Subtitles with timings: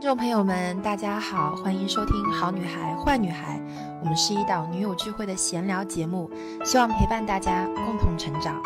[0.00, 3.58] 听众朋友们，大家好，欢迎收听《好女孩坏女孩》，
[4.00, 6.30] 我们是一档女友聚会的闲聊节目，
[6.64, 8.58] 希望陪伴大家共同成长。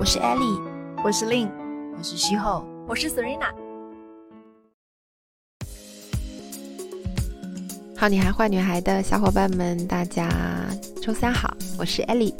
[0.00, 0.60] 我是 Ellie，
[1.04, 1.48] 我是 Lin，
[1.96, 3.52] 我是徐后，我是 Serena。
[7.96, 10.28] 好女孩坏女孩的小伙伴们，大家
[11.00, 12.34] 周三好，我是 Ellie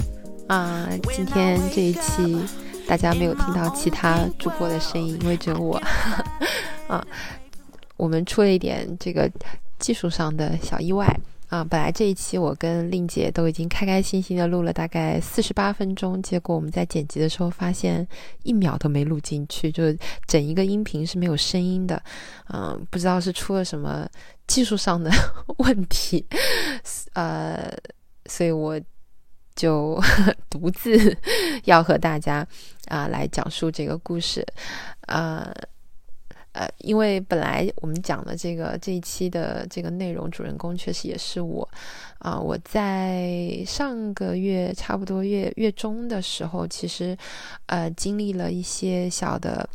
[0.49, 2.45] 啊，今天这一期
[2.89, 5.81] 大家没有听到其他主播的声音，因为只有我
[6.91, 7.07] 啊。
[8.03, 9.31] 我们出了一点这个
[9.79, 11.07] 技术上的小意外
[11.47, 11.63] 啊！
[11.63, 18.05] 本来这一期我跟令姐都已经开开心心的录了大概四十八分钟，结果我们在剪辑的时候发现
[18.43, 19.85] 一秒都没录进去，就
[20.27, 22.03] 整一个音频是没有声音的。
[22.53, 24.05] 嗯，不知道是出了什么
[24.49, 25.09] 技术上的
[25.59, 26.27] 问题，
[27.13, 27.73] 呃，
[28.27, 28.81] 所以我
[29.55, 29.97] 就
[30.51, 31.17] 独自
[31.67, 32.45] 要和大家
[32.89, 34.45] 啊来讲述这个故事，
[35.03, 35.55] 啊。
[36.53, 41.67] 呃，因为本来我们讲的这个这一期的这个内容，主人公确实也是我，
[42.19, 47.17] 啊，我在上个月差不多月月中的时候，其实
[47.67, 49.67] 呃经历了一些小的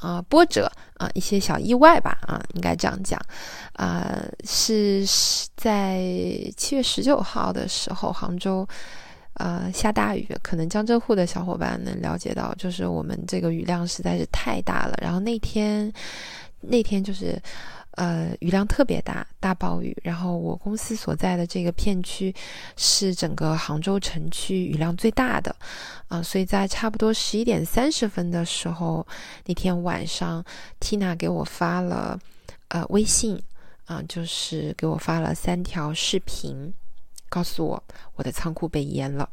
[0.00, 3.20] 啊波折啊一些小意外吧啊，应该这样讲
[3.74, 5.04] 啊，是
[5.56, 6.02] 在
[6.56, 8.66] 七月十九号的时候，杭州。
[9.34, 14.96] 呃，下大雨，可能江浙沪的小伙伴能了解到，就是我们这个雨量实在是太大了。
[15.02, 15.92] 然后那天，
[16.60, 17.36] 那天就是，
[17.96, 19.96] 呃，雨量特别大，大暴雨。
[20.04, 22.32] 然后我公司所在的这个片区
[22.76, 25.54] 是整个杭州城区雨量最大的，
[26.06, 29.04] 啊，所以在差不多十一点三十分的时候，
[29.46, 30.44] 那天晚上
[30.78, 32.16] ，Tina 给我发了
[32.68, 33.42] 呃微信，
[33.86, 36.72] 啊，就是给我发了三条视频。
[37.34, 37.82] 告诉我，
[38.14, 39.28] 我的仓库被淹了。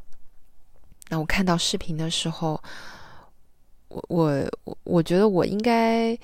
[1.10, 2.60] 那我看到视频的时候，
[3.90, 6.18] 我我我我觉得我应该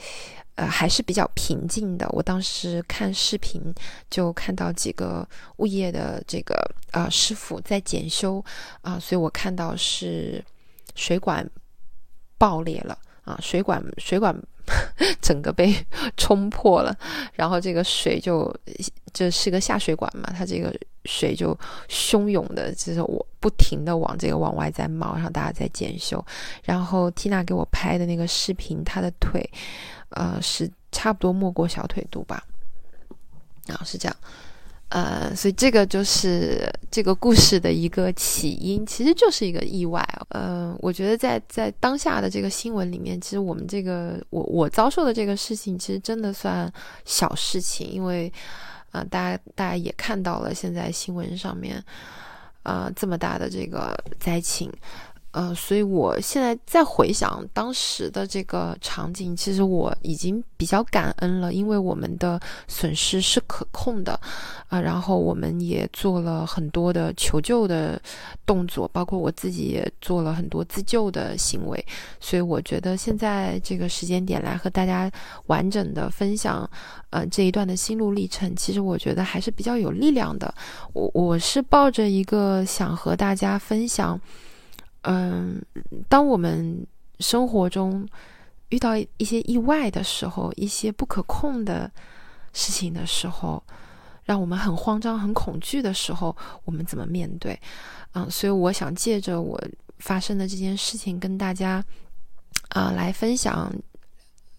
[0.56, 2.10] 呃还是比较平静的。
[2.14, 3.62] 我当时看视频
[4.10, 6.56] 就看到几个物业的这个
[6.94, 8.44] 呃师傅在检修
[8.82, 10.44] 啊，所以我看到是
[10.96, 11.48] 水管
[12.40, 14.36] 爆裂了啊，水管水管
[15.22, 15.74] 整个被
[16.18, 16.96] 冲破了，
[17.34, 18.54] 然后这个水就
[19.14, 20.74] 这是个下水管嘛，它这个。
[21.10, 21.58] 水就
[21.88, 26.22] 汹涌的，就是我不停的往这个往外在冒，然后大家在检修。
[26.64, 29.50] 然后缇娜给我拍的那个视频，她的腿，
[30.10, 32.44] 呃，是差不多没过小腿肚吧，
[33.68, 34.18] 然后是这样，
[34.90, 40.02] 呃，所以这个就是这个故事的一个起因，其实就是一个意外。
[40.30, 46.72] 呃，我觉得在在当下的这个新闻里面，其实我们这个我我遭受的这个事情，其实真的算
[47.06, 48.32] 小事情，因为。
[48.92, 51.84] 啊，大家大家也看到了，现在新闻上面，
[52.64, 54.72] 啊，这么大的这个灾情。
[55.38, 64.20] 呃，所以我现在再回想当时的这个场景，其实我已经比较感恩了，因为我们的损失是可控的，
[64.68, 68.02] 啊，然后我们也做了很多的求救的
[68.48, 71.86] 动作，包括我自己也做了很多自救的行为，
[72.20, 75.12] 所以我觉得现在这个时间点来和大家
[75.46, 76.68] 完整的分享，
[77.12, 80.52] 呃，这一段的心路历程，其实我觉得还是比较有力量的。
[80.94, 84.20] 我我是抱着一个想和大家分享。
[85.10, 85.62] 嗯，
[86.10, 86.86] 当我们
[87.20, 88.06] 生活中
[88.70, 91.90] 遇到一些意外的时候，一些不可控的
[92.52, 93.64] 事情的时候，
[94.26, 96.36] 让我们很慌张、很恐惧的时候，
[96.66, 97.58] 我们怎么面对？
[98.12, 99.58] 嗯，所以我想借着我
[100.00, 101.82] 发生的这件事情，跟大家
[102.70, 103.74] 啊来分享。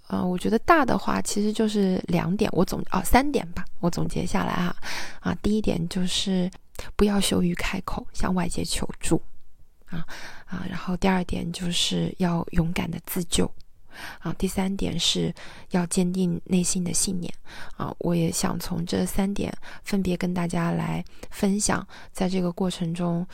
[0.07, 4.75] 啊，我觉得大的话其实就是两点，我总哦三点吧，我总结下来哈。
[5.21, 6.51] 啊，第一点就是
[6.97, 9.21] 不要羞于开口向外界求助。
[9.91, 10.07] 啊
[10.47, 13.51] 啊，然后第二点就是要勇敢的自救，
[14.21, 15.35] 啊，第三点是
[15.71, 17.33] 要坚定内心的信念，
[17.77, 19.53] 啊，我也想从这三点
[19.85, 23.27] 分别跟大家来分享，在这个过程中，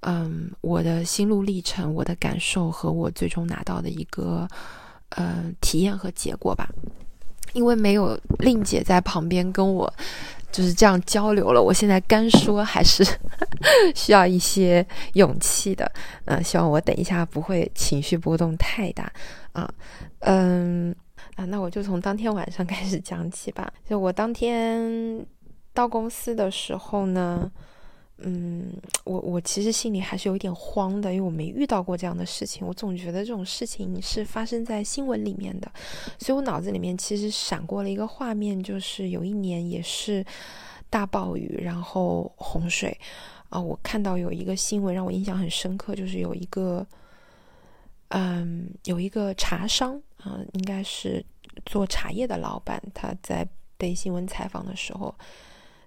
[0.00, 4.48] 嗯，我的心路历程、我的感受和我最终拿到的一个
[5.10, 6.68] 呃体验和结果吧，
[7.52, 9.92] 因为没有令姐在旁边跟我。
[10.52, 13.02] 就是这样交流了，我现在干说还是
[13.96, 15.90] 需要一些勇气的。
[16.26, 19.10] 嗯，希望我等一下不会情绪波动太大
[19.52, 19.68] 啊。
[20.20, 20.94] 嗯
[21.34, 23.72] 啊，那我就从当天晚上开始讲起吧。
[23.88, 25.26] 就我当天
[25.72, 27.50] 到公司的时候呢。
[28.18, 28.72] 嗯，
[29.04, 32.64] 我我其实心里还是有一点慌的，因为我没遇到过这样的事情。
[32.64, 35.68] 我总觉得这种事情是发生在新闻里面的，
[36.18, 40.24] 所以我脑子里面其实闪过了一个画面，就是有一年也是
[40.88, 42.96] 大暴雨，然后洪水
[43.48, 43.60] 啊。
[43.60, 46.86] 我看到有一个新闻让我印象很深刻，就是有一个
[48.08, 51.24] 嗯，有一个茶商啊，应该是
[51.66, 53.44] 做茶叶的老板，他在
[53.76, 55.12] 被新闻采访的时候。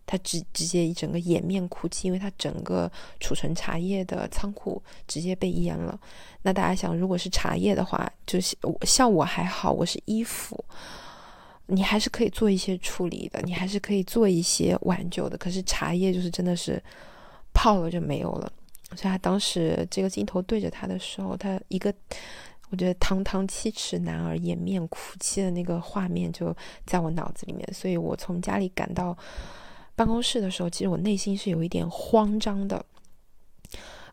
[0.08, 6.00] 他直直接一整个掩面哭泣，因为他整个储存茶叶的仓库直接被淹了。
[6.44, 10.64] 那大家想，如果是茶叶的话，就是像我还好，我是衣服，
[11.66, 15.36] 你还是可以做一些处理的，你还是可以做一些挽救的。
[15.38, 16.80] 可是茶叶就是真的是
[17.52, 18.52] 泡了就没有了。
[18.92, 21.92] 所以他当时这个镜头对着他的时候，他一个
[22.70, 26.56] 我觉得堂堂七尺男儿掩面哭泣的那个画面就
[26.86, 29.18] 在我脑子里面，所以我从家里赶到。
[29.96, 32.86] 办公室的时候，其实我内心是有一点慌张的。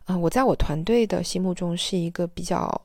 [0.05, 2.81] 嗯，我在我团队的心目中是一个比较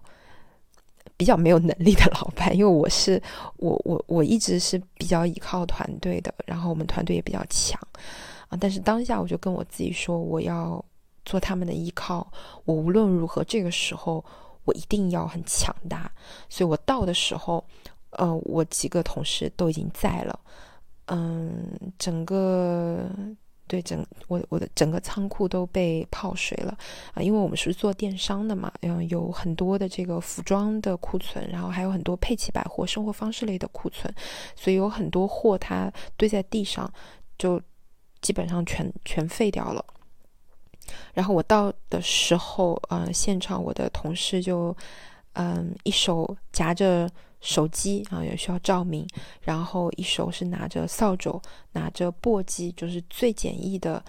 [1.16, 3.20] 比较没有能力的老板， 因为我是
[3.56, 7.80] 我我我一直是比较依靠团队的，然后我们团队也比较强
[8.48, 8.58] 啊。
[8.60, 10.84] 但是当下我就跟我自己说，我要
[11.24, 12.30] 做他们的依靠，
[12.64, 14.24] 我无论如何这个时候
[14.64, 16.10] 我一定要很强大。
[16.48, 17.64] 所以我到的时候，
[18.10, 20.38] 呃，我几个同事都已经在了。
[21.10, 21.66] 嗯，
[21.98, 23.08] 整个
[23.66, 26.76] 对整我我的整个仓库都被泡水了
[27.12, 27.22] 啊！
[27.22, 34.12] 因为我们是做电商的嘛，嗯，有很多的这个服装的库存，然后还有很多配齐百货、生活方式类的库存，
[34.54, 36.90] 所以有很多货它堆在地上，
[37.38, 37.60] 就
[38.20, 39.84] 基本上全全废掉了。
[41.14, 44.76] 然后我到的时候，嗯，现场我的同事就
[45.32, 47.08] 嗯一手夹着。
[47.40, 49.06] 手机啊也需要照明，
[49.40, 51.40] 然后一手是拿着扫帚，
[51.72, 54.04] 拿着簸箕，就是最简易的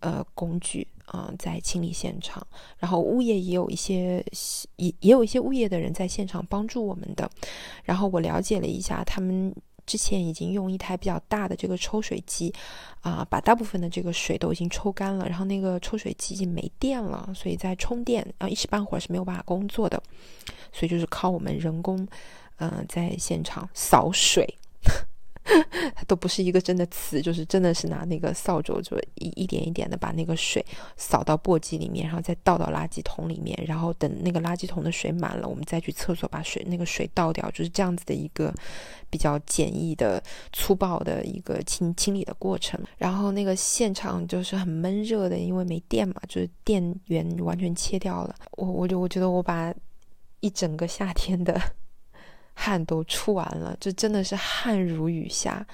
[0.00, 2.46] 呃工具啊，在清理现场。
[2.78, 4.24] 然后物业也有一些
[4.76, 7.28] 也也有一些物业的人在现场帮助我们的。
[7.82, 9.52] 然后我了解了一下，他们
[9.84, 12.54] 之前已经用一台比较大的这个抽水机
[13.00, 15.26] 啊，把大部分的这个水都已经抽干了。
[15.26, 20.00] 然后那个抽水机已经没电了，所以在充电啊一时半会儿是没有办法工作的，
[20.72, 22.06] 所以就是靠我们人工。
[22.58, 24.46] 嗯，在现场扫水，
[25.94, 30.64] 它 都不是一个真的词，就是真的是拿那个扫帚，就一一点一点的把那个水
[30.96, 38.52] 扫到簸箕里面，然后再倒到垃圾桶里面，然后等那个垃圾桶的水满了，我们再去厕所把水那个水倒掉，就是这样子的一个
[39.08, 40.22] 比较简易的、
[40.52, 42.78] 粗暴的一个清清理的过程。
[42.98, 48.34] 然后那个现场就是很闷热的，因为没电嘛，就是电源完全切掉了。
[48.58, 49.72] 我我就我觉得我把
[50.40, 51.58] 一整个夏天的。
[52.60, 55.64] 汗都出完了，这真的是汗如雨下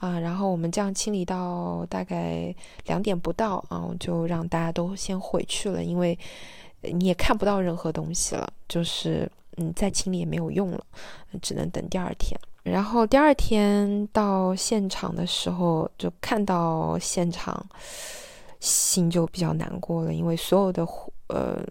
[0.00, 0.18] 啊！
[0.18, 2.52] 然后我们这样清理到大概
[2.86, 6.18] 两点不到啊，我就让大家都先回去了，因为
[6.82, 10.84] 你也看不到任何东西了，就是嗯，再清理也没有用了，
[11.40, 12.36] 只能等第二天。
[12.64, 17.64] 然后第二天到现场的时候，就看到现场，
[18.58, 20.84] 心就比较难过了，因为所有的
[21.28, 21.64] 呃，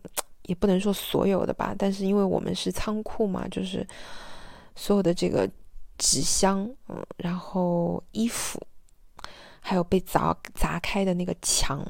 [0.44, 3.86] 也不能说所有的吧，但是因为我们是仓库嘛，就是。
[4.75, 5.50] 所有的这个
[5.98, 8.60] 纸箱，嗯，然后衣服，
[9.62, 11.86] 还有被砸砸开的那个墙，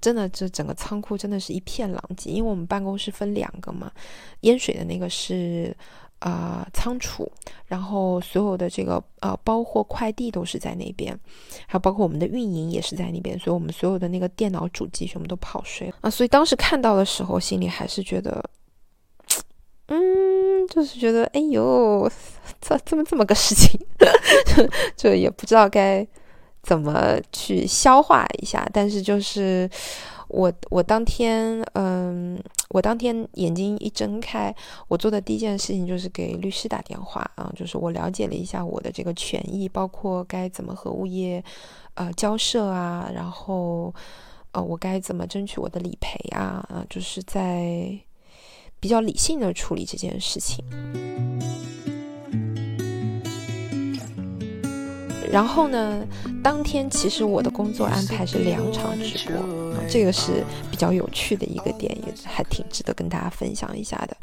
[0.00, 2.30] 真的，这整个仓库真的是一片狼藉。
[2.30, 3.90] 因为我们办公室分两个嘛，
[4.40, 5.74] 淹水的那个是
[6.18, 7.30] 啊仓储，
[7.66, 11.18] 然后所有的这个呃包货快递都是在那边，
[11.66, 16.10] 还有包括我们的运营也是在那边，所以我们所有的那个电脑主机全部都泡水了啊。
[16.10, 18.44] 所以当时看到的时候，心里还是觉得。
[19.92, 22.08] 嗯，就是觉得，哎呦，
[22.60, 23.76] 这这么这么个事情，
[24.96, 26.06] 就也不知道该
[26.62, 28.64] 怎么去消化一下。
[28.72, 29.68] 但是就是
[30.28, 34.54] 我，我当天，嗯，我当天眼睛一睁开，
[34.86, 41.42] 我做的第一件事情就是给律师打电话啊，就是我了解了一下我的这个权益，包括该怎么和物业
[41.94, 43.92] 呃交涉啊，然后
[44.52, 47.98] 呃我该怎么争取我的理赔啊，啊，就是在。
[48.80, 50.64] 比较理性的处理这件事情，
[55.30, 56.02] 然后呢，
[56.42, 64.16] 当天其实我的工作安排是两场直播，这个是比较有趣的一个点，也还挺值得跟大家分享一下的。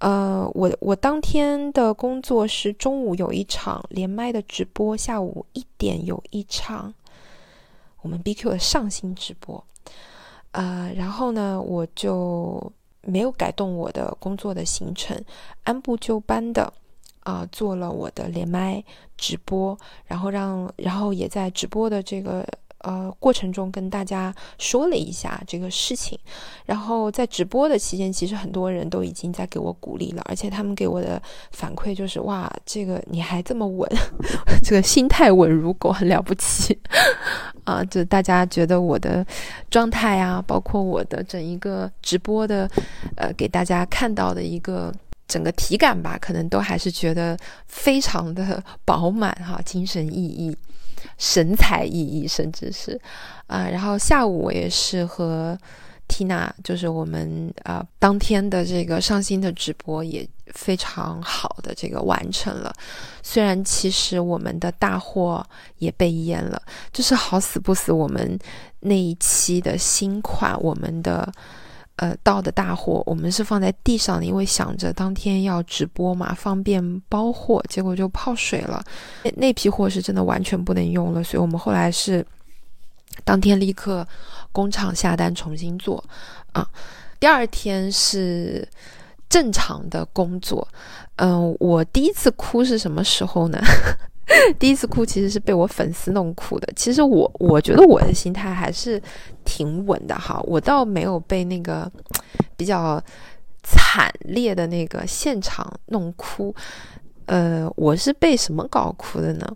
[0.00, 6.92] 呃，我我当天的工作是中午有一场连麦的直播，下午一点有一场
[8.02, 9.64] 我们 BQ 的上新直播，
[10.50, 12.70] 呃，然后呢，我就。
[13.06, 15.22] 没有改动我的工作的行程，
[15.64, 16.72] 按部就班的
[17.20, 18.82] 啊做了我的连麦
[19.16, 22.46] 直播，然后让然后也在直播的这个
[22.84, 26.18] 呃过程中跟大家说了一下这个事情，
[26.66, 33.90] 然后在直播的期间，其实很多人都已经在给我鼓励了，而且他们给我的反馈就是哇，这个你还这么稳，
[34.62, 36.78] 这个心态稳如狗，很了不起。
[37.64, 39.26] 啊，就大家觉得我的
[39.70, 42.68] 状态啊，包括我的整一个直播的，
[43.16, 44.92] 呃，给大家看到的一个
[45.26, 47.34] 整个体感吧，可能都还是觉得
[47.66, 50.54] 非常的饱满哈，精神奕奕、
[51.18, 53.00] 神采奕奕，甚至是
[53.46, 53.68] 啊。
[53.68, 55.58] 然后下午我也是和
[56.08, 62.72] Tina，就是我们啊当天的这个上新的直播也非常好的这个完成了。
[63.22, 65.44] 虽然其实我们的大货
[65.78, 66.60] 也被淹了，
[66.92, 68.38] 就是好死不死，我们
[68.80, 71.32] 那一期的新款，我们的。
[71.96, 78.84] 呃，到的大货我们是放在地上的，因为想着当天要直播嘛，方便包货，结果就泡水了。
[79.22, 82.26] 那那批货是真的完全不能用了，所以我们后来是
[83.24, 84.06] 当天立刻
[84.50, 86.02] 工厂下单重新做
[86.52, 86.68] 啊。
[87.20, 88.68] 第二天是
[89.28, 90.66] 正常的工作，
[91.16, 93.58] 嗯，我第一次哭是什么时候呢？
[94.58, 96.72] 第一次哭其实是被我粉丝弄哭的。
[96.76, 99.00] 其实我我觉得我的心态还是
[99.44, 101.90] 挺稳的哈，我倒没有被那个
[102.56, 103.02] 比较
[103.62, 106.54] 惨烈的那个现场弄哭。
[107.26, 109.46] 呃，我是被什么搞哭的呢？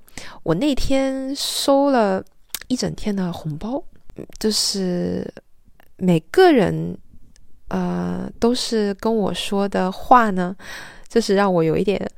[0.43, 2.25] 我那天收了
[2.69, 3.83] 一整天的红包，
[4.39, 5.31] 就是
[5.99, 6.97] 每个人
[7.69, 10.57] 呃都是跟我说的话呢，
[11.09, 12.11] 就是让我有一点。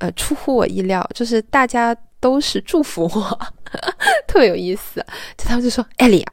[0.00, 3.38] 呃，出乎我意料，就是大家都是祝福我，
[4.26, 5.04] 特别有意思。
[5.36, 6.26] 就他们就说：“艾莉，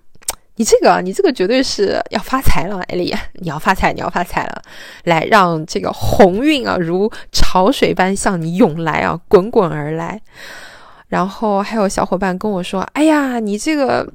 [0.56, 4.62] 你这个，你这个绝对是要发财了，艾莉，你要发财，你要发财了，
[5.04, 10.20] 来让这个鸿运啊，如潮水般向你涌来啊，滚滚而来。”
[11.10, 14.10] 然后还有小伙伴跟我说：“哎呀，你这个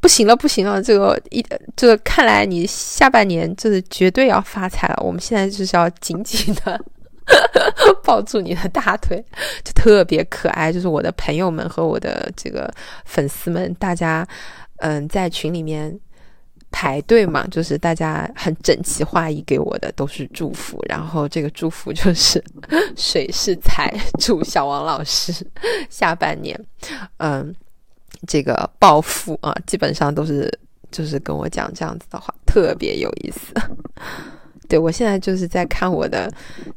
[0.00, 5.02] 不行了，不行了，这个一这看来你下半年就是绝对要发财了。
[5.04, 6.80] 我们现在就是要紧紧的。”
[8.04, 9.24] 抱住你的大腿，
[9.64, 10.72] 就特别可爱。
[10.72, 12.72] 就是我的朋友们和我的这个
[13.04, 14.26] 粉丝们，大家
[14.76, 15.98] 嗯在群里面
[16.70, 20.78] 排队嘛，就是大家很整齐划一给我的都是祝福。
[20.88, 22.42] 然后这个祝福就是
[22.96, 25.32] 水是财，祝小王老师
[25.90, 26.58] 下半年
[27.18, 27.54] 嗯
[28.26, 30.50] 这个暴富啊，基本上都是
[30.90, 33.52] 就是跟我讲这样子的话，特别有意思。
[34.68, 36.30] 对，我现在就是在看我的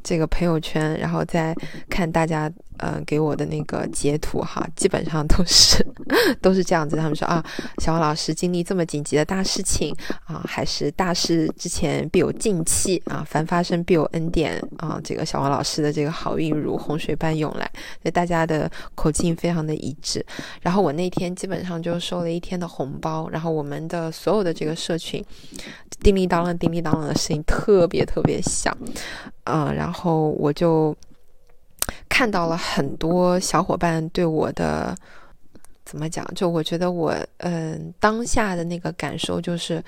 [0.04, 1.56] 这个朋友圈，然后再
[1.90, 2.52] 看大家。
[2.82, 5.86] 嗯，给我的那个截图哈， 基本上都是
[6.42, 6.96] 都是这样子。
[6.96, 7.44] 他们说啊，
[7.80, 9.96] 小王老师经历这么紧急的大事情
[10.26, 15.00] 啊，还是大事之前必有静气啊，凡发生必有恩典啊。
[15.04, 17.70] 这个小王老师的这个好运如洪水般涌来，
[18.02, 20.26] 那大家的口径非常的一致。
[20.62, 25.24] 然后我那天基本上就收了一天的红包，然后我们的所有的这个社群，
[26.02, 28.76] 叮铃当啷、叮铃当啷的声音特别特别响，
[29.44, 30.96] 嗯，然后我就。
[32.08, 34.96] 看到了很多小伙伴对我的
[35.86, 36.26] 怎么讲？
[36.36, 39.84] 就我觉得我嗯当下的那个感受就是，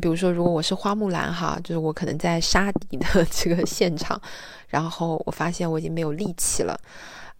[0.00, 4.20] 比如说如果我是花木兰哈，就是我可能在杀敌的这个现场，
[4.68, 6.78] 然后我发现我已经没有力气了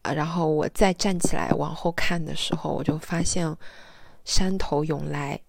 [0.03, 3.53] 啊，然后我再站起来往后看的时候，我就发现
[4.25, 5.41] 山头涌来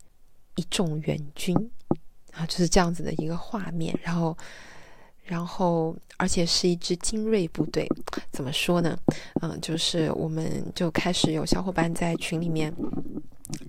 [0.55, 1.55] 一众援军
[2.33, 4.35] 啊，就是这样子的一个画面，然后。
[5.23, 7.87] 然后，而且是一支精锐部队，
[8.31, 8.97] 怎么说呢？
[9.41, 12.73] 嗯，就是我们就开始有小伙伴在群里面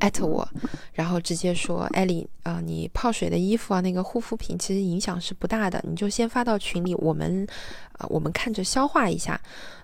[0.01, 0.47] 艾特我，
[0.93, 7.47] 然后直接说：“艾丽，啊，你泡水的衣服啊，那个护肤品其实影响是不大的，你就先发到群里，我们
[7.93, 9.41] 啊，我们看着消化一下，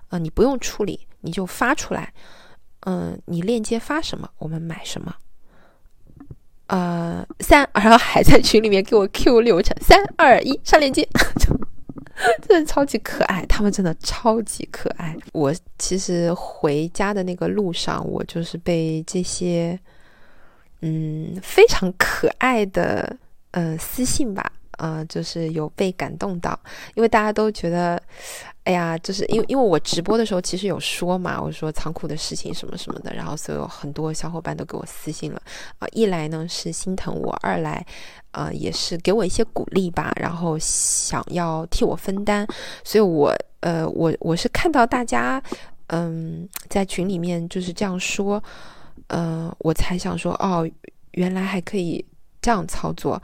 [0.09, 2.13] 呃，你不用处理，你就发出来，
[2.81, 5.15] 嗯，你链接发什么，我们买什么。”
[6.67, 11.01] 呃，三，然后还在群里面给我 Q 流程，三二一，上链接，
[12.47, 15.15] 真的超级可爱，他们真的超级可爱。
[15.33, 19.79] 我其实回家的那个路上，我就是被这些
[20.81, 23.15] 嗯非常可爱的
[23.51, 26.59] 嗯私信吧，呃，就是有被感动到，
[26.95, 28.01] 因为大家都觉得。
[28.69, 35.41] 哎呀，就是因为因为我直播的时候其实有说嘛，我说仓库的事情什么什么的，然后所有很多小伙伴都给我私信了
[35.79, 37.83] 啊，一来呢是心疼我，二来
[38.29, 42.45] 啊也是给我一些鼓励吧，然后想要替我分担，
[42.83, 45.41] 所以我呃我我是看到大家
[45.87, 48.39] 嗯在群里面就是这样说，
[49.07, 50.69] 呃我才想说哦
[51.13, 52.05] 原来还可以
[52.39, 53.19] 这样操作。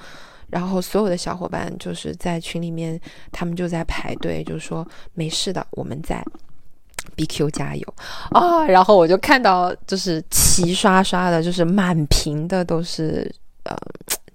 [0.50, 3.00] 然后所有的小伙伴就是在群里面，
[3.32, 6.24] 他们就在排队，就说没事的，我们在
[7.16, 7.94] BQ 加油
[8.32, 8.64] 啊！
[8.66, 13.30] 然后我就看到就是齐刷刷的，就是满屏的都是
[13.64, 13.75] 呃，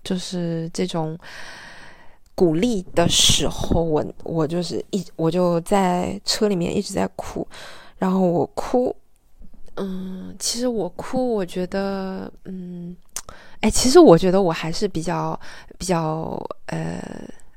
[0.02, 1.16] 就是这种
[2.34, 7.46] 鼓励的时候，我我就是一我就在车里面一直在哭，
[7.98, 8.94] 然后我哭，
[9.76, 12.96] 嗯，其实我哭，我觉得嗯。
[13.60, 15.38] 哎，其实我觉得我还是比较
[15.76, 16.98] 比较呃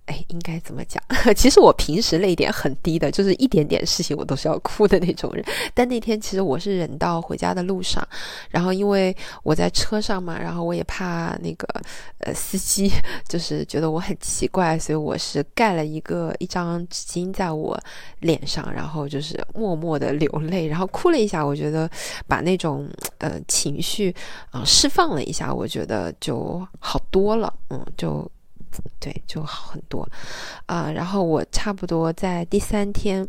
[0.06, 1.02] 哎，应该怎么讲？
[1.34, 5.44] 其实我平时泪点很低的，就是一点点事情我都是要哭的那种人。
[5.74, 8.06] 但那天其实我是忍到回家的路上，
[8.50, 11.66] 然后因为我在车上嘛，然后我也怕那个
[12.20, 12.92] 呃司机
[13.30, 17.80] 就是觉得我很奇怪，所以我是盖了一个一张纸巾在我
[18.20, 21.42] 脸上，然后就是默默的流泪，然后哭了一下。
[21.46, 21.90] 我觉得
[22.28, 24.14] 把那种呃情绪
[24.52, 27.54] 啊释放了一下，我觉得就好多了。
[27.70, 28.30] 嗯，就。
[29.00, 30.08] 对，就好很多，
[30.65, 33.27] 啊，然后我差不多在第三天，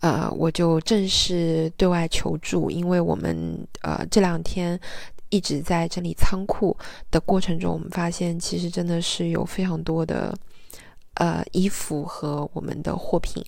[0.00, 4.78] 呃，我就正式对外求助，因为我们呃这两天
[5.28, 6.76] 一直在整理仓库
[7.10, 10.36] 的过程中，我们发现其实真的是有非常多的
[11.14, 13.44] 呃衣服和我们的货品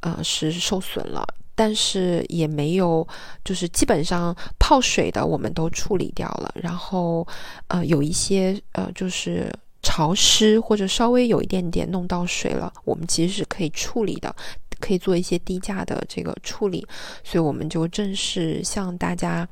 [0.00, 3.06] 呃是受损了，但是也没有
[3.44, 7.26] 就是基本上泡水的我们都处理掉了，然后
[7.66, 9.52] 呃有一些呃就是。
[9.86, 14.34] 潮湿或者稍微有一点点弄到水了，我们其实是可以处理的，
[14.80, 16.84] 可以做一些低价的这个处理，
[17.22, 19.48] 所以我们就正式向大家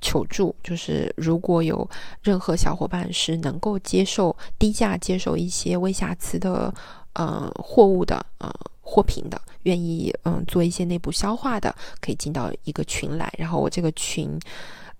[0.00, 1.86] 求助，就是如果有
[2.22, 6.72] 任何小伙伴是能够接受低价接受一些微瑕疵的
[7.12, 8.50] 呃货物的呃
[8.80, 14.40] 货品的，愿意嗯做一些内部消化的，可以进到一个群来，然后我这个群。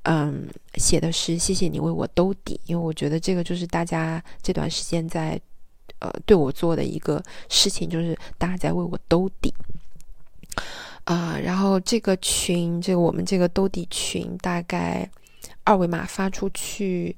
[0.04, 5.40] 嗯，写的是谢谢你为我兜底，因为我觉得这个就是大家这段时间在
[5.98, 9.54] 呃对我做的一个事情，就是大家在为我兜底
[11.04, 11.38] 啊。
[11.42, 15.08] 然后这个群，这个我们这个兜底群，大概
[15.64, 17.16] 二维码发出去，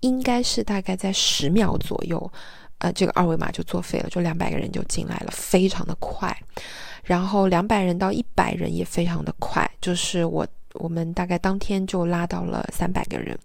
[0.00, 2.32] 应该是大概在十秒左右，
[2.78, 6.34] 呃，这个二维码就作废了，就两百个人就进来了，非常的快。
[7.04, 10.46] 然后两百人到一百人也非常的快，就是我。
[10.74, 13.38] 我们大概当天就拉到了三百个人，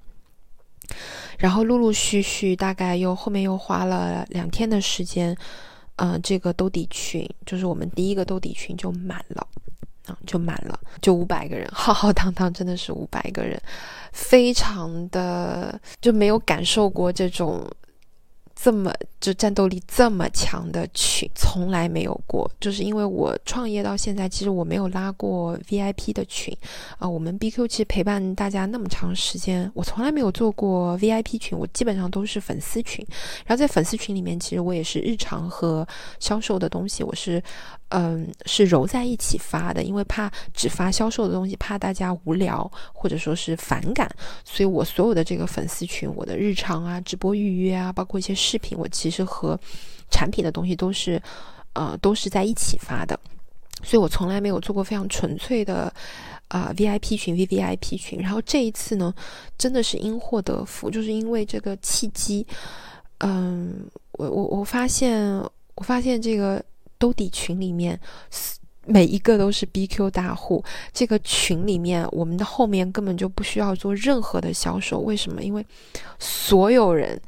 [1.38, 5.36] 然后陆陆续续，大概又后面又花了两天的时间，
[5.98, 9.48] 嗯，这个兜底群就是我们第一个兜底群就满了，
[10.06, 13.62] 啊，就满了，就五百个人， 浩浩荡荡，真的是五百个人，
[14.12, 17.66] 非常的就没有感受过这种。
[18.60, 18.92] 这么
[19.22, 26.56] 就战斗力这么强的群从来没有过，就是因为我创业到现在，其实我没有拉过 VIP 的群
[26.98, 27.08] 啊。
[27.08, 33.06] 我们 BQ 其实陪伴大家那么长时间，我从来没有做过 VIP 群，我基本上都是粉丝群。
[33.46, 35.88] 然后在粉丝群里面，其实我也是日常和
[36.20, 37.42] 销售的东西，我是。
[37.90, 44.10] 嗯，是揉在一起发的，因为怕只发销售的东西，怕大家无聊或者说是反感，
[44.44, 49.58] 所以我所有的这个粉丝群，我的日常啊、直播预约啊，包括一些视频，我其实和
[50.10, 51.22] 产品的东西都是，
[51.74, 53.18] 呃，都是在一起发的，
[53.84, 55.90] 所以我从来没有做过非常纯粹的
[56.50, 58.20] 啊 VIP 群、VVIP 群。
[58.20, 59.14] 然后这一次呢，
[59.58, 62.46] 真的是因祸得福，就是因为这个契机，
[63.20, 65.26] 嗯，我我我发现，
[65.76, 66.62] 我发现这个。
[66.98, 68.00] 兜底群里面，
[68.86, 70.64] 每一个都是 BQ 大户。
[70.94, 75.00] 这个群里面，我们的后面根本就不需要做任何的销售。
[75.00, 75.44] 为什么？
[75.44, 75.66] 因为
[76.20, 77.20] 所有人，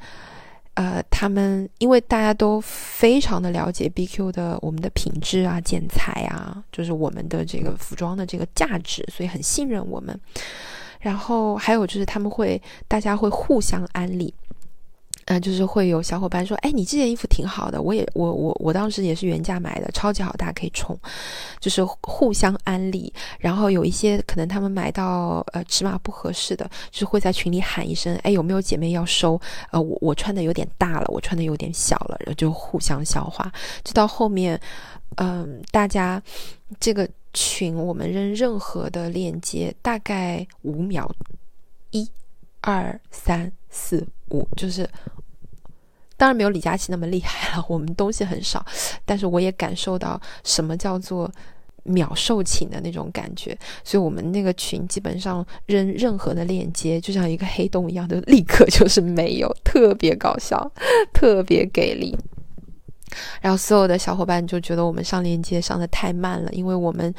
[0.74, 10.18] 呃，他们因为大家都非常的了解 BQ 的我们的品质啊、剪裁啊，就是我们的这个服装的这个价值，所以很信任我们。
[11.00, 14.34] 然后还有就是他们会，大家会互相安利。
[15.30, 20.98] 嗯，就是会有小伙伴说：“哎，你这件衣服挺好的，我也我我我当时也是原价买的，超级好，大家可以冲。”
[21.60, 29.40] 就是互相安利，然后有一些可能他们买到呃尺码不合适的，就是会在群里喊一声：“哎，有没有姐妹要收？
[29.70, 33.52] 呃，我我穿的有点大了，我穿的有点小了。”然后就互相消化。
[33.84, 34.60] 就到后面，
[35.18, 36.20] 嗯，大家
[36.80, 41.08] 这个群我们扔任何的链接，大概五秒，
[41.92, 42.10] 一、
[42.62, 44.90] 二、三、四、五，就是。
[46.20, 48.62] 当然没有李佳琦那么厉害了，我们东西很少，
[49.06, 51.32] 但是我也感受到什么叫做
[51.84, 60.70] 秒售罄的那种感觉，所以我们那个群基本上扔任何的链接，就像一个黑洞一样的，立刻就是没有，特别搞笑，
[61.14, 62.14] 特别给力。
[63.40, 67.14] 然后所有的小伙伴就觉得我们上链接上的太慢了，因为我们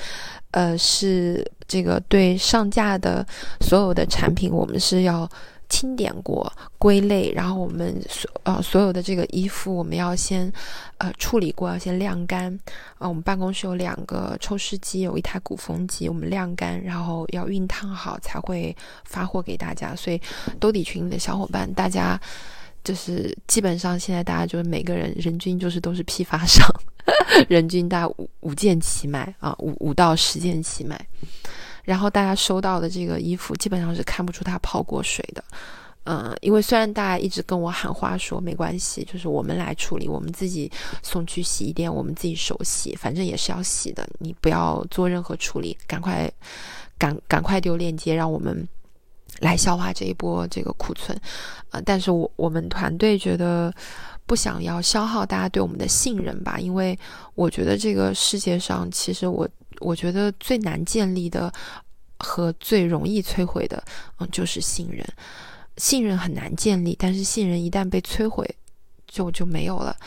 [0.51, 3.25] 呃是这个对上架的
[3.61, 5.27] 所有的产品，我们是要。
[5.71, 10.51] 清点过、归类，然后我们所呃所有的这个衣服，我们要先
[10.97, 12.51] 呃处理过，要先晾干。
[12.97, 19.95] 啊，我们办公室有两个抽湿机，有一台鼓风机，我们晾干，然后要熨烫好才会发货给大家。
[19.95, 20.21] 所以
[20.59, 22.19] 兜底群里的小伙伴，大家
[22.83, 26.67] 就是基本上现在大家就是每个人人均就是都是批发商，
[27.47, 30.99] 人均大概五五件起买啊，五五到十件起买。
[31.83, 35.43] 然后大家收到的这个衣服基本上是看不出它泡过水的，
[36.03, 40.71] 嗯，因为虽然大家一直跟我喊话说没关系，就是我们来处理，我们自己
[41.03, 46.31] 送去洗衣店，我们自己手洗，反正也是要洗的，你不要做任何处理，赶快
[46.97, 48.67] 赶赶快丢链接，让我们
[49.39, 51.19] 来消化这一波这个库存。
[51.69, 53.73] 呃，但是我我们团队觉得
[54.25, 56.97] 不想要消耗大家对我们的信任吧，因为
[57.35, 59.47] 我觉得这个世界上其实我
[59.81, 61.51] 我觉得最难建立的。
[62.23, 63.83] 和最容易摧毁的，
[64.19, 65.03] 嗯，就是信任。
[65.77, 68.47] 信任很难建立，但是信任一旦被摧毁，
[69.07, 69.97] 就就没有了。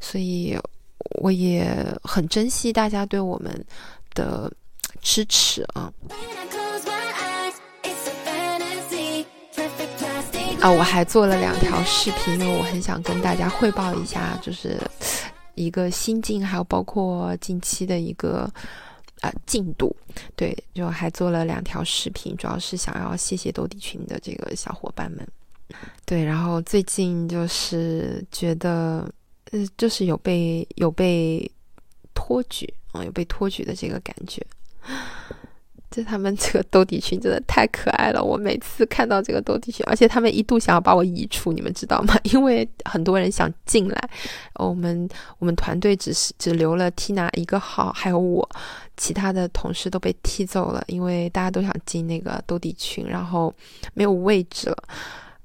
[0.00, 0.58] 所以
[1.20, 3.64] 我也很珍惜大家对我们
[4.14, 4.52] 的
[5.00, 5.92] 支持啊。
[10.60, 14.76] 啊，我还做了两条视频，因为我很想跟大家汇报一下，就是
[15.54, 18.52] 一个心境，还有包括近期的一个。
[19.22, 19.94] 呃，进度
[20.34, 25.26] 对，就还做了两条视频，主要是想要谢谢斗地群的这个小伙伴们。
[26.04, 29.06] 对，然后最近就是觉得，
[29.52, 31.50] 嗯，就是有被有被
[32.14, 34.44] 托举啊，有被托举的这个感觉。
[35.90, 42.14] 就他们这个斗地群真的太可爱了，我每次看到这个斗地群，而且他们一度想要把我移出，你们知道吗？
[42.22, 44.10] 因为很多人想进来，
[44.54, 45.08] 我们
[45.40, 48.48] 我们团队只是只留了 Tina 一个号，还有我，
[48.96, 53.52] 其他的同事都被踢走了，因为大家都想进那个斗地群，然后
[53.92, 54.76] 没有位置了，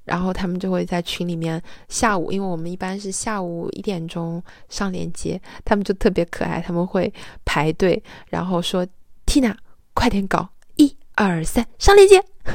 [0.03, 7.11] 然后他们就会在群里面下午，因为我们一般是下午一点钟上链接，他们就特别可爱，他们会
[7.43, 8.85] 排队，然后说
[9.25, 9.55] Tina。
[9.95, 12.21] 快点搞，一二三，上链接，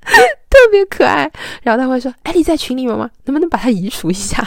[0.00, 1.30] 特别可爱。
[1.62, 3.10] 然后他会说：“哎，你在群里面吗？
[3.24, 4.42] 能不能把它移除一下？”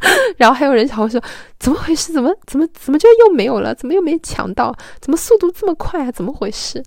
[0.36, 1.20] 然后还有人还会说
[1.58, 2.12] ：“怎么回事？
[2.12, 3.74] 怎么怎么怎么就又没有了？
[3.74, 4.72] 怎么又没抢到？
[5.00, 6.12] 怎么速度这么快啊？
[6.12, 6.80] 怎么回事？”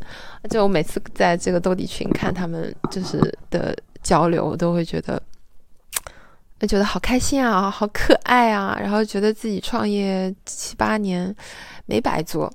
[0.50, 3.18] 就我每次在这个斗地群看他们就是
[3.50, 5.22] 的交流，我都会觉得，
[6.68, 11.36] 觉得好开心啊，好可爱啊，然后觉得自己创业七八年
[11.86, 12.52] 没白做。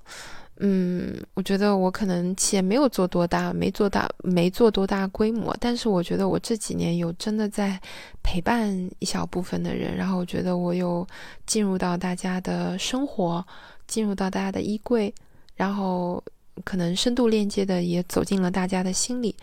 [0.58, 7.78] 嗯，我觉得我可能企业没有做多大，没做大，没做多大规模，但是我觉得我这几年有真的在
[8.22, 11.06] 陪伴一小部分的人，然后我觉得我有
[11.46, 13.44] 进入到大家的生活，
[13.86, 15.12] 进入到大家的衣柜，
[15.54, 16.24] 然后
[16.64, 19.36] 可能深度链接的也走进了大家的心里。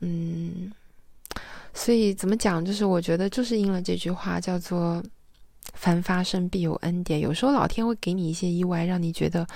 [0.00, 0.70] 嗯，
[1.72, 5.02] 所以怎么讲，就是我觉得就是应了这句话，叫做
[5.74, 7.20] “凡发生必有恩典”。
[7.20, 9.46] 有时候老天会给你一些意外，让你觉得。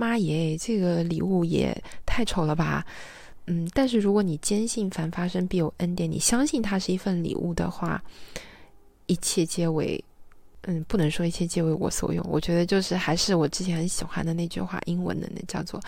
[0.00, 2.86] 妈耶，这个礼物也太丑了吧！
[3.46, 8.00] 嗯，但是如果你坚信凡发生必有恩典，你相信它是一份礼物的话，
[9.06, 10.00] 一切皆为……
[10.62, 12.24] 嗯，不能说一切皆为我所用。
[12.28, 15.80] 我觉得就是还是我之前很喜欢的那句话，英文的那叫做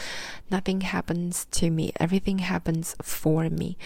[0.49, 3.77] “Nothing happens to me, everything happens for me”。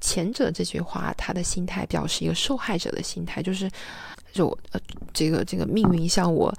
[0.00, 3.70] 前者这句话，他的心态表示一个受害者的心态，就是
[4.32, 4.80] 就呃，
[5.12, 6.52] 这个这个命运向我。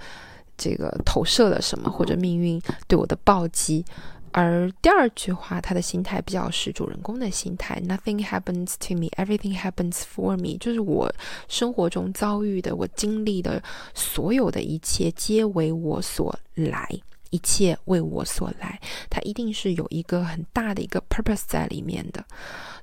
[0.55, 3.83] 这个投射了什么，或者命运对我的暴击？
[4.31, 10.55] 而第二句话，他的心态比较是主人公的心态：Nothing happens to me, everything happens for me。
[10.59, 11.11] 就是我
[11.49, 13.61] 生活中遭遇的，我经历的
[13.95, 16.87] 所有的一切，皆为我所来，
[17.31, 18.79] 一切为我所来。
[19.09, 22.23] 它一定是有一个很大的一个 purpose 在里面的。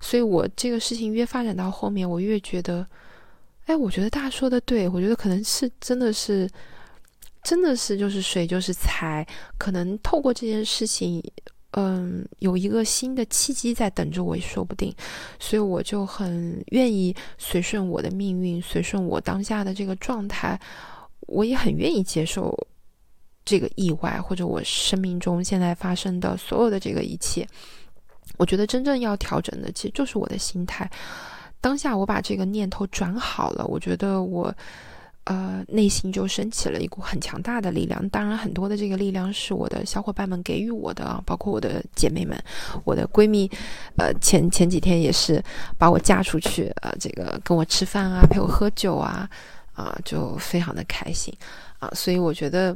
[0.01, 2.85] 所以我这个事情越发展到后面，我越觉得，
[3.71, 6.51] 哎，我觉得大家说的对，我觉得可能是真的是。
[7.43, 11.23] 真的是就是水就是财，可能透过这件事情，
[11.71, 14.95] 嗯，有一个新的契机在等着我也说不定，
[15.39, 20.61] 所以我就很愿意随顺我的命运，随顺我当下的这个状态，
[21.29, 22.55] 我也很愿意接受
[23.43, 27.49] 这个意外或者我生命中现在发生的所有的这个一切。
[28.37, 30.91] 我觉得真正要调整的其实就是我的心态，
[31.61, 34.55] 当下我把这个念头转好了，我觉得我。
[35.25, 38.09] 呃，内心就升起了一股很强大的力量。
[38.09, 42.37] 当然，很多的这个力量是我的小伙伴们给予我的啊，包括我的姐妹们、
[42.85, 43.49] 我的闺蜜。
[43.97, 45.41] 呃，前前几天也是
[45.79, 49.29] 把我嫁出去，呃，这个跟我吃饭啊，陪我喝酒啊，
[49.75, 51.33] 啊，就非常的开心
[51.79, 51.89] 啊。
[51.95, 52.75] 所以我觉得。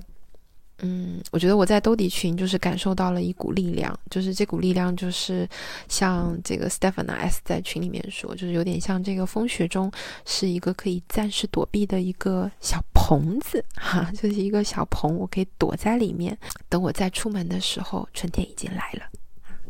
[0.80, 5.48] 嗯，我觉得我在兜底群就是感受到了一股力量，就是这股力量就是
[5.88, 9.90] 像这个 Stephanie S 在群里面说，就是有点像这个风雪中
[10.24, 16.37] 是一个可以暂时躲避的一个小棚子哈， 就是一个小棚，我可以躲在里面，
[16.68, 19.02] 等我再出门的时候，春天已经来了。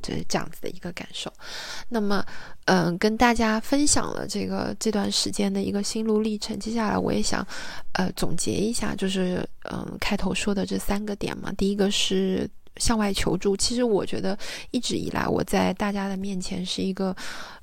[0.05, 1.33] 就是这样子的一个感受，
[1.89, 2.23] 那么，
[2.67, 6.59] 嗯，跟大家分享了这个这段时间的一个心路历程。
[6.59, 7.45] 接下来我也想，
[7.93, 11.51] 呃，总结一下，就是，嗯，开头说的这三个点嘛。
[11.53, 13.57] 第一个是向外求助。
[13.57, 14.39] 其实我觉得
[14.73, 17.17] 一直以来我在大家的面前是一个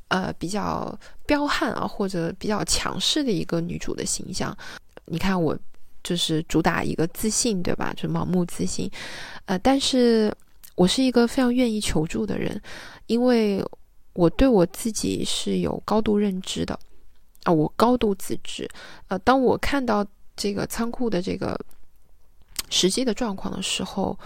[0.07, 4.57] 呃比较彪悍啊或者比较强势的一个女主的形象。
[5.05, 5.55] 你看我
[6.03, 7.93] 就是主打一个自信，对吧？
[7.95, 8.89] 就盲目自信。
[9.45, 10.33] 呃，但是
[10.81, 12.59] 我是一个非常愿意求助的人，
[13.05, 13.63] 因为
[14.13, 16.73] 我对我自己是有高度认知的
[17.43, 18.67] 啊，我高度自知。
[19.07, 20.03] 呃，当我看到
[20.35, 21.55] 这个仓库的这个。
[22.73, 24.17] 实际的状况的时候，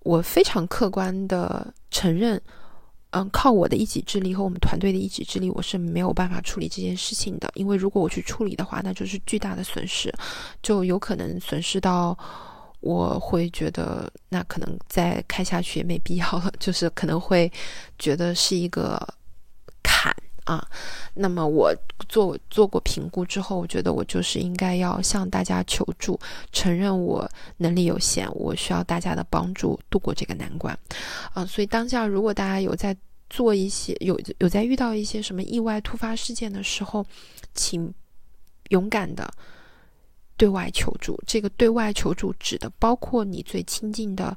[0.00, 2.38] 我非常客观的承认，
[3.12, 7.50] 嗯，靠我的一己之力和我们团队的一己之力，我是没有办法处理这件事情的。
[7.54, 10.14] 因为如果我去处理的话，那就是巨大的损失，
[10.62, 12.16] 就有可能损失到
[12.80, 17.50] 我会觉得那可能再开下去也没必要了， 就是可能会
[17.98, 18.98] 觉得是一个
[19.82, 20.14] 坎。
[20.44, 20.66] 啊，
[21.12, 21.70] 那么我
[22.08, 26.18] 做做过评估之后，我觉得我就是应该要向大家求助，
[26.52, 30.74] 承认我能力有限，我需要大家的帮助度过这个难关。
[31.34, 32.96] 啊，所以当下如果大家有在
[33.28, 37.04] 做一些有有在遇到一些什么意外突发事件的时候，
[37.52, 37.92] 请
[38.70, 39.30] 勇敢的
[40.38, 41.20] 对外求助。
[41.26, 44.34] 这个对外求助指的包括你最亲近的，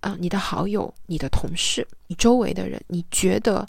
[0.00, 3.64] 嗯，你的好友、你的同事、你周围的人，你觉得。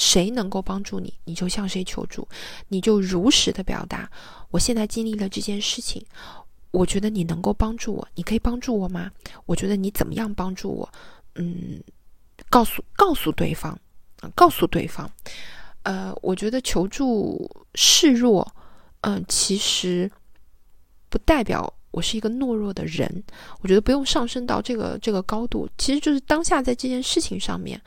[0.00, 2.28] 谁能够帮助你，你就向谁求助，
[2.68, 4.08] 你就如实的表达。
[4.52, 6.00] 我现在经历了这件事情，
[6.70, 9.10] 我觉得你能够帮助我，你可以帮助我吗？
[9.44, 10.88] 我觉得你怎么样帮助我？
[11.34, 11.82] 嗯，
[12.48, 13.76] 告诉告诉对方，
[14.20, 15.10] 啊告诉对方。
[15.82, 18.46] 呃，我觉得求助示弱，
[19.00, 20.08] 嗯，其实
[21.08, 23.24] 不代表我是一个懦弱的人。
[23.60, 27.80] 我觉得不用上升到这个这个高度，其实就是当下在这件事情上面，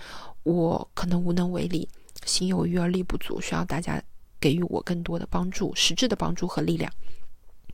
[0.44, 1.88] 我可能无能为力。
[2.24, 4.00] 心有余而力不足，需要大家
[4.40, 6.92] 给予我更多的帮助，实质的帮助和力量。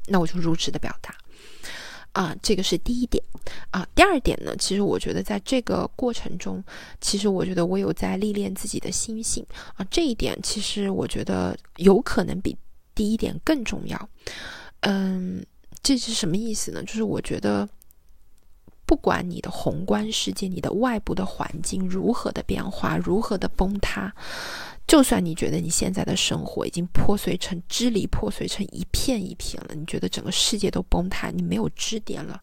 [0.08, 1.14] 那我就如实的表达
[2.14, 3.22] 啊，这个是第一点
[3.72, 3.86] 啊。
[3.94, 6.64] 第二点呢，其实我觉得在这个过程中，
[7.02, 9.86] 其实我觉得我有在历练自己的心性啊。
[9.92, 12.56] 这一点其实我觉得有可能比
[12.96, 14.10] 第一点更重要。
[14.88, 15.46] 嗯，
[15.84, 16.82] 这是什么意思呢？
[16.84, 17.68] 就是我觉得。
[18.88, 24.16] 不管你的宏观世界、你的外部的环境如何的变化、如何的崩塌，
[24.88, 32.42] 就算你觉得你现在的生活已经破碎成支离破碎成一片一片了，你觉得整个世界都崩塌，你没有支点了，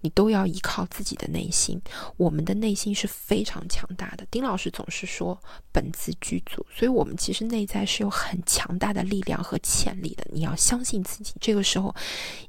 [0.00, 1.80] 你都要依靠自己的内心。
[2.16, 4.26] 我们的内心是非常强大的。
[4.30, 5.38] 丁老师总是说
[5.72, 10.26] 本自具足，所以我们其实内在是有很强大的力量和潜力的。
[10.32, 11.94] 你要相信自己，这个时候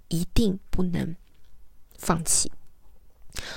[0.07, 1.15] 一定不能
[1.97, 2.51] 放弃。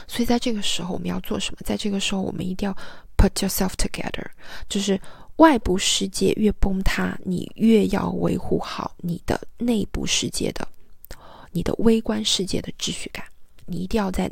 [0.07, 1.59] 所以在这个时候，我们要做什么？
[1.65, 2.73] 在这个时候，我们一定要
[3.17, 4.25] put yourself together，
[4.69, 4.99] 就是
[5.37, 10.67] 外部世界越崩塌，你越要维护好你的内部世界的、
[11.51, 13.25] 你的微观世界的秩序感。
[13.67, 14.31] 你一定要在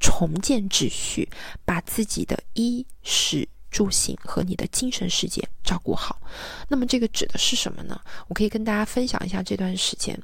[0.00, 1.28] 重建秩序，
[1.64, 6.20] 把自己的衣食住行和你的精神世界照顾好。
[6.68, 8.00] 那么这个指的是什么呢？
[8.28, 10.18] 我可以跟大家分享一下这段时间。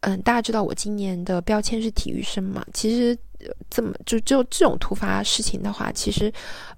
[0.00, 2.64] 嗯，大家知道我今年的标签是体育生嘛？
[2.72, 3.16] 其实。
[3.68, 6.32] 这么就就这种突发事情的话，其实，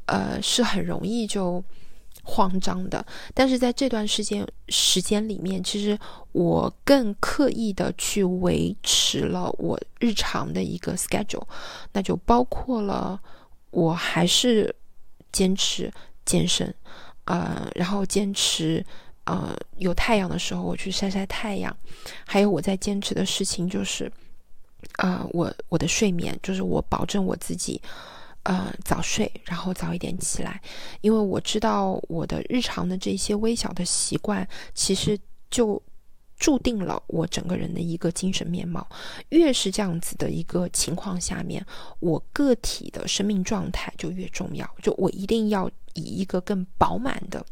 [0.07, 1.65] 呃，是很容易就
[2.29, 3.05] 慌张的。
[3.33, 5.99] 但是在这段时间时间里面，其实
[6.33, 11.47] 我更刻意的去维持了我日常的一个 schedule，
[11.95, 13.19] 那就包括了
[13.71, 14.75] 我还是
[15.33, 15.91] 坚持
[16.27, 16.73] 健身，
[17.25, 18.85] 呃，然后坚持
[19.25, 21.75] 呃有太阳的时候我去晒晒太阳，
[22.27, 24.13] 还有我在坚持的事情就是。
[24.99, 27.81] 呃，我我的睡眠就是我保证我自己，
[28.45, 30.61] 呃，早睡，然后早一点起来，
[31.01, 35.19] 因为我知道我的日常的这些微小的习惯，其实
[35.51, 35.83] 就
[36.39, 38.89] 注定了我整个人的一个精神面貌。
[39.31, 41.65] 越是这样子的一个情况下面，
[42.01, 44.69] 我个体的生命状态就越重要。
[44.83, 47.45] 就我一定要以一个更饱满的。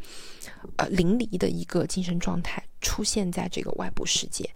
[0.77, 4.49] 呃，淋漓的一个精神状态出现在这个外部世界，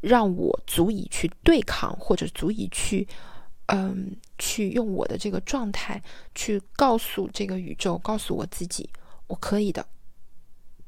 [0.00, 3.06] 让我足以去对抗，或者足以去，
[3.66, 6.02] 嗯，去用我的这个状态
[6.34, 8.88] 去告诉这个宇宙，告诉我自己，
[9.26, 9.84] 我可以的。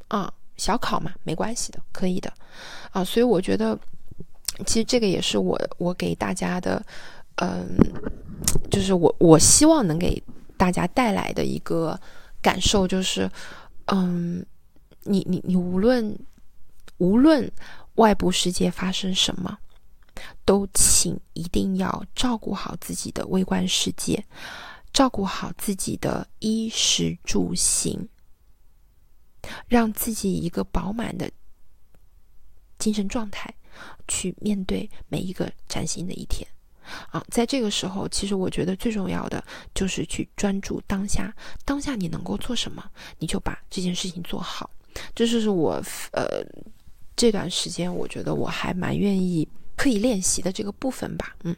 [0.08, 2.32] 啊，小考嘛，没关系的，可以的。
[2.90, 3.78] 啊，所以我觉得，
[4.66, 6.82] 其实这个也是我我给大家的，
[7.36, 7.76] 嗯，
[8.70, 10.22] 就是我我希望能给
[10.56, 11.98] 大家带来的一个
[12.40, 13.30] 感受，就是，
[13.86, 14.44] 嗯。
[15.04, 16.14] 你你你无论
[16.98, 17.50] 无论
[17.94, 19.58] 外部世界发生什么，
[20.44, 24.24] 都请一定要照顾好自己的微观世界，
[24.92, 28.08] 照顾好自己的衣食住行，
[29.68, 31.30] 让自己一个饱满的
[32.78, 33.52] 精神状态
[34.08, 36.46] 去面对每一个崭新的一天。
[37.10, 37.24] 啊。
[37.30, 39.44] 在这个时候，其实我觉得最重要的
[39.74, 42.84] 就是去专注当下，当下你能够做什么，
[43.18, 44.68] 你就把这件事情做好。
[45.14, 45.80] 这就是我
[46.12, 46.44] 呃
[47.14, 49.46] 这段时间，我觉得我还蛮愿意
[49.80, 51.34] 可以练习的这个部分吧。
[51.44, 51.56] 嗯，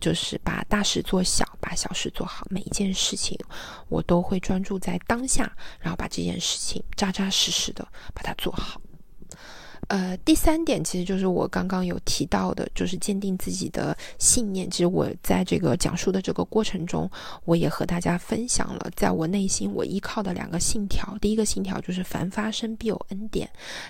[0.00, 3.36] 就是把大事做小，把小事做好，每一件事情
[3.88, 8.80] 我都会专注在当下，然后把这件事情扎扎实实的把它做好。
[9.92, 14.70] 呃，第三点其实就是我刚刚有提到的，就是坚定自己的信念。
[14.70, 17.10] 其实我在这个讲述的这个过程中，
[17.44, 21.14] 我也和大家分享了，在我内心我依靠的两个信条。
[21.20, 23.46] 第一个信条就是凡发生必有恩典，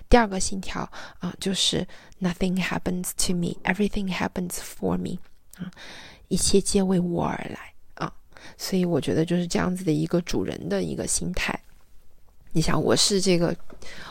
[0.08, 0.80] 第二个信条
[1.20, 1.86] 啊就是
[2.20, 5.18] Nothing happens to me, everything happens for me
[5.56, 5.70] 啊，
[6.26, 8.12] 一切皆为我而来啊。
[8.58, 11.56] 所以我觉得就是这样子的一个主人的一个心态。
[12.52, 13.54] 你想，我是这个。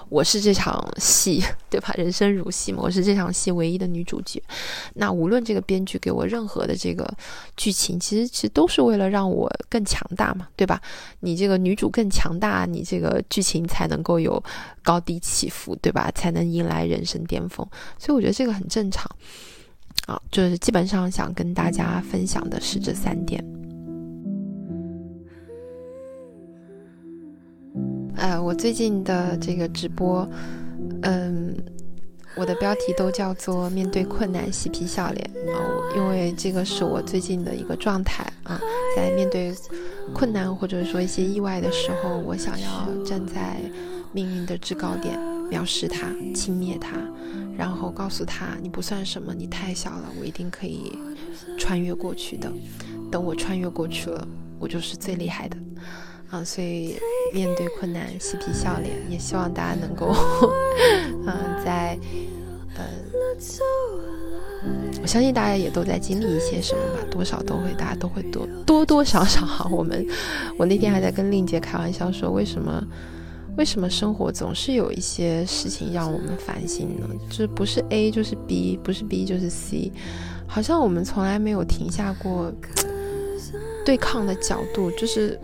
[0.10, 1.94] 我是这场戏， 对吧？
[1.98, 4.44] 人生如戏嘛，我是这场戏唯一的女主角。
[4.96, 7.10] 那无论这个编剧给我任何的这个
[7.56, 10.82] 剧情，其实其实都是为了让我更强大嘛，对吧？
[11.22, 14.44] 你这个女主更强大，你这个剧情才能够有
[14.84, 16.12] 高低起伏，对吧？
[16.14, 17.66] 才能迎来人生巅峰。
[17.98, 19.10] 所以我觉得这个很正常。
[20.08, 23.42] 啊，就是基本上想跟大家分享的是这三点。
[28.22, 30.30] 呃，我最近的这个直播，
[31.02, 31.56] 嗯，
[32.36, 35.58] 我的标题都叫做“面对困难，嬉皮笑脸”啊，
[35.96, 38.62] 因为这个是我最近的一个状态啊，
[38.96, 39.52] 在面对
[40.14, 43.58] 困难或者说一些意外的时候，我想要站在
[44.14, 45.18] 命运的制高点，
[45.50, 46.92] 藐视它，轻蔑它，
[47.58, 50.96] 然后告诉他：“你不算什么，你太小了，我一定可以
[51.58, 52.52] 穿越过去的。
[53.12, 54.28] 等我穿越过去了，
[54.60, 55.58] 我就是最厉害的。”
[56.32, 56.98] 啊，所以
[57.34, 60.16] 面对困难嬉皮笑脸，也希望大家能够，
[61.28, 61.34] 嗯，
[61.66, 62.00] 在，
[62.78, 62.86] 呃，
[65.02, 69.70] 我相信大家也都在经历一些什么吧，多少都会，大家都会多多多少少哈。
[69.70, 70.08] 我们，
[70.58, 72.82] 我那天还在跟令姐开玩笑说，为什么，
[73.58, 77.08] 为什么生活总是有一些事情让我们烦心呢？
[77.30, 79.92] 就是不是 A 就是 B，不是 B 就是 C，
[80.48, 82.54] 好像我们从来没有停下过
[83.84, 85.38] 对抗的角度，就是。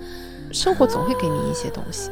[0.51, 2.09] 生活总会给你一些东西，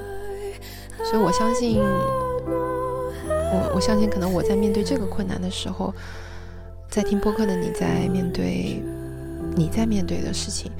[1.04, 5.94] 所以我相信，我我相信，可能我在面对这个困难的时候，
[6.90, 8.84] 在听播客的你在面对
[9.56, 10.72] 你在面对的事情，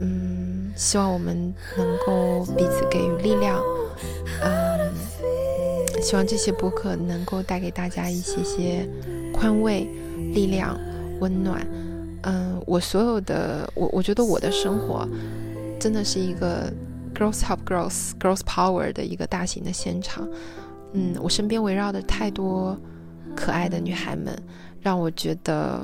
[0.00, 3.62] 嗯，希望我们能够彼此给予力量，
[4.42, 4.92] 嗯，
[6.02, 8.88] 希望这些播客能够带给大家一些些
[9.32, 9.86] 宽慰、
[10.32, 10.78] 力量、
[11.20, 11.66] 温暖，
[12.22, 15.06] 嗯，我所有的我我觉得我的生活。
[15.80, 16.70] 真的是一个
[17.14, 20.28] girls help girls girls power 的一个大型的现场，
[20.92, 22.78] 嗯，我身边围绕的太多
[23.34, 24.36] 可爱的女孩们，
[24.82, 25.80] 让我觉得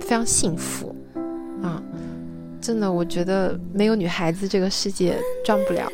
[0.00, 0.96] 非常幸福
[1.62, 1.80] 啊！
[2.60, 5.86] 真的，我觉得没有女孩子，这个世界转不了，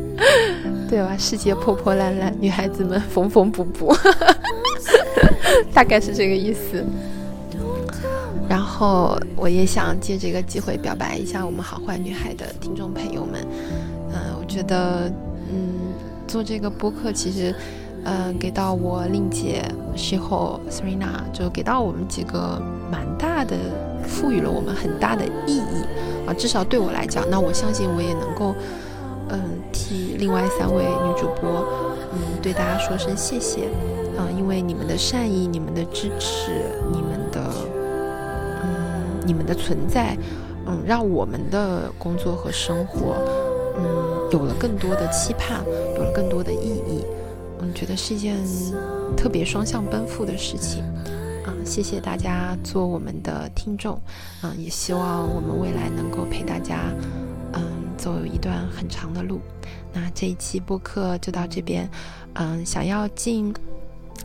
[0.90, 1.16] 对吧？
[1.16, 3.94] 世界破破烂烂，女孩子们缝缝补补，
[5.72, 6.84] 大概是这个意思。
[8.52, 13.40] 然后我也想借这个机会表白一下我们好坏女孩的听众朋友们，
[14.12, 15.10] 嗯，我觉得，
[15.50, 15.94] 嗯，
[16.28, 17.54] 做这个播客其实，
[18.04, 19.64] 嗯，给到我令姐、
[19.96, 22.60] 邂逅、Serena，就给到我们几个
[22.90, 23.56] 蛮大的，
[24.06, 25.86] 赋予了我们很大的意义
[26.26, 28.54] 啊，至少对我来讲，那我相信我也能够，
[29.30, 29.40] 嗯，
[29.72, 31.66] 替另外三位女主播，
[32.12, 33.62] 嗯，对大家说声谢谢，
[34.18, 36.50] 啊，因为你们的善意、你们的支持、
[36.92, 37.21] 你们。
[39.24, 40.16] 你们的存在，
[40.66, 43.16] 嗯，让我们的工作和生活，
[43.76, 45.64] 嗯，有了更多的期盼，
[45.96, 46.56] 有了更多的意
[46.86, 47.04] 义，
[47.60, 48.36] 嗯，觉得是一件
[49.16, 50.82] 特别双向奔赴的事情，
[51.44, 54.00] 啊，谢谢大家做我们的听众，
[54.42, 56.92] 嗯，也希望我们未来能够陪大家，
[57.52, 57.62] 嗯，
[57.96, 59.40] 走一段很长的路。
[59.92, 61.88] 那这一期播客就到这边，
[62.34, 63.54] 嗯，想要进。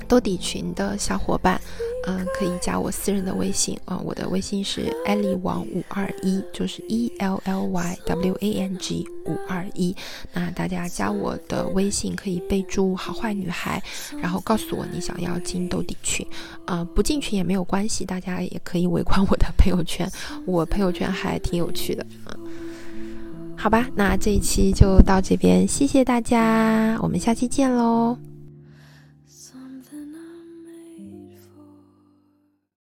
[0.07, 1.59] 兜底群的小伙伴，
[2.05, 9.93] 嗯，可以加我私人的微信啊，我的微信是艾利王五二一，就是 E L L Y W A N G 五二一。
[10.31, 13.81] 那大家加我的微信可以备注“好坏女孩”，
[14.21, 16.25] 然后告诉我你想要进兜底群，
[16.65, 20.09] 啊，不进群也没有关系，大家也可以围观我的朋友圈，
[20.45, 28.26] 我朋友圈还挺有趣的，嗯，好吧，那这一期就到这边，谢谢大家，我们下期见喽。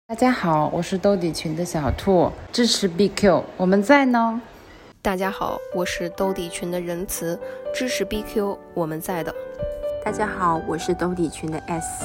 [0.08, 4.40] 大家好，我是兜底群的小兔，支持 BQ，我们在呢。
[5.02, 7.36] 大家好，我是兜底群的仁慈，
[7.74, 9.34] 支持 BQ，我们在的。
[10.04, 12.04] 大家好，我是兜底群的 S，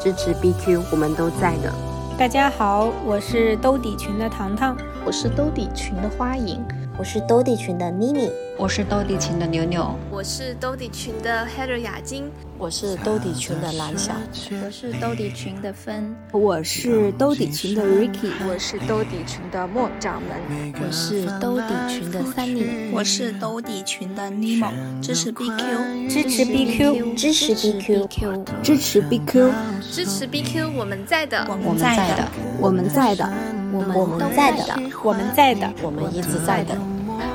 [0.00, 1.74] 支持 BQ，我们都在的。
[2.16, 6.64] 大家好，我是兜底群的糖糖，我是兜底群的花影，
[6.96, 8.30] 我是兜底群的妮妮，
[8.60, 12.24] 我是兜底群的牛牛，我是兜底群的 Heather 雅晶，
[12.58, 14.14] 我是兜底群的蓝翔，
[14.62, 29.52] 我是兜底群的芬，我是兜底群的 Ricky，我是兜底群的莫掌门，我是兜底群的 Sunny，我是兜底群的 Nemo，支持 BQ，支持 BQ，支持 BQ，支持 BQ，
[29.90, 32.28] 支持 BQ，我们在的，我们在的，
[32.60, 33.32] 我们在的，
[33.72, 36.76] 我们在的，我们在的，我们一直在的。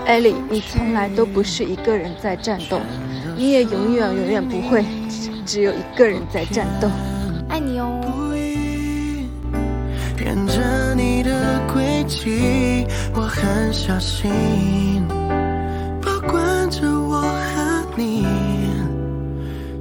[0.06, 2.80] 艾莉，你从来都不是一个人在战斗，
[3.36, 4.86] 你也永远永远不会
[5.45, 6.89] 只有一个人在战斗。
[7.49, 8.01] 爱你哦。
[10.26, 15.03] 沿着你的轨迹，我很小心，
[16.01, 18.26] 保管着我和你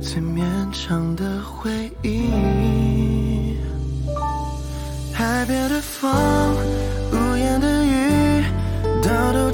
[0.02, 1.70] 最绵长的回
[2.02, 3.56] 忆。
[5.14, 6.12] 海边的风，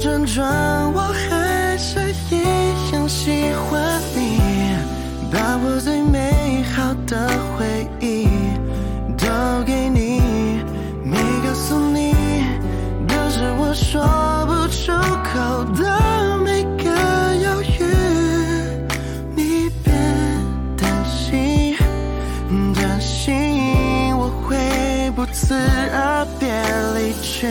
[0.01, 0.99] 兜兜转转，我
[1.29, 1.99] 还是
[2.31, 4.39] 一样喜欢你，
[5.31, 8.27] 把我最美好的回忆
[9.15, 10.19] 都给你，
[11.03, 12.15] 没告诉你，
[13.07, 14.01] 都是我说
[14.47, 14.91] 不出
[15.23, 16.89] 口的每个
[17.35, 17.85] 犹豫。
[19.35, 19.93] 你别
[20.77, 21.75] 担心，
[22.73, 25.53] 担心我会不辞
[25.93, 26.49] 而别
[26.95, 27.47] 离去，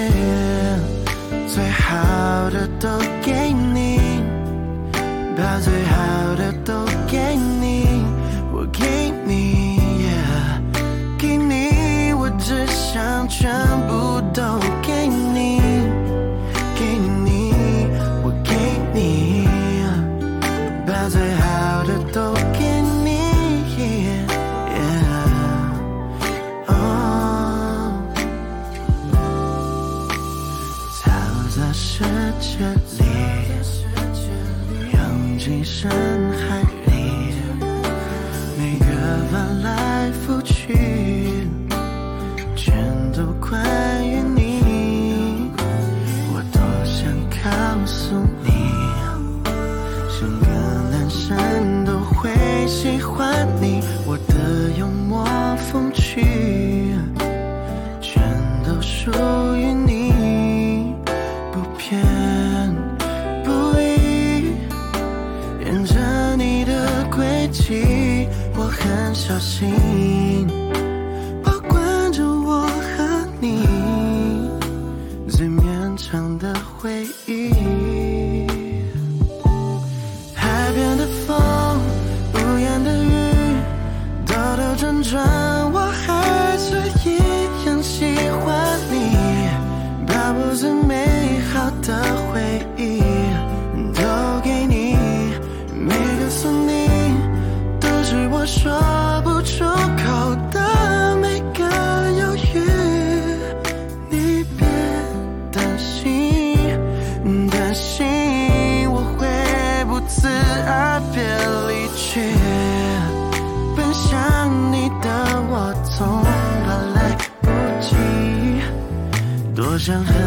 [119.90, 120.19] 多